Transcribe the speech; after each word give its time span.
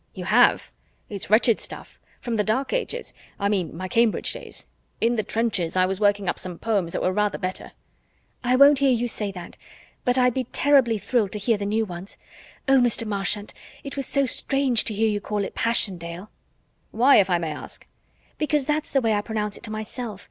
"You 0.15 0.25
have? 0.25 0.71
It's 1.09 1.29
wretched 1.29 1.59
stuff. 1.61 1.99
From 2.21 2.35
the 2.35 2.43
Dark 2.43 2.73
Ages 2.73 3.13
I 3.39 3.49
mean 3.49 3.77
my 3.77 3.87
Cambridge 3.87 4.33
days. 4.33 4.65
In 4.99 5.15
the 5.15 5.21
trenches, 5.21 5.75
I 5.75 5.85
was 5.85 5.99
working 5.99 6.27
up 6.27 6.39
some 6.39 6.57
poems 6.57 6.91
that 6.93 7.03
were 7.03 7.11
rather 7.13 7.37
better." 7.37 7.73
"I 8.43 8.55
won't 8.55 8.79
hear 8.79 8.89
you 8.91 9.07
say 9.07 9.31
that. 9.33 9.57
But 10.03 10.17
I'd 10.17 10.33
be 10.33 10.45
terribly 10.45 10.97
thrilled 10.97 11.33
to 11.33 11.37
hear 11.37 11.57
the 11.59 11.67
new 11.67 11.85
ones. 11.85 12.17
Oh, 12.67 12.79
Mr. 12.79 13.05
Marchant, 13.05 13.53
it 13.83 13.95
was 13.95 14.07
so 14.07 14.25
strange 14.25 14.85
to 14.85 14.93
hear 14.95 15.07
you 15.07 15.21
call 15.21 15.43
it 15.43 15.53
Passiondale." 15.53 16.29
"Why, 16.89 17.17
if 17.17 17.29
I 17.29 17.37
may 17.37 17.51
ask?" 17.51 17.85
"Because 18.39 18.65
that's 18.65 18.89
the 18.89 19.01
way 19.01 19.13
I 19.13 19.21
pronounce 19.21 19.55
it 19.55 19.63
to 19.65 19.71
myself. 19.71 20.19